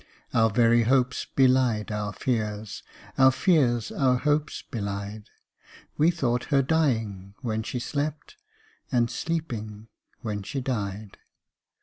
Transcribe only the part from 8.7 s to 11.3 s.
And sleeping when she died.